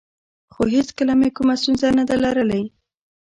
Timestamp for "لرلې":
2.23-2.63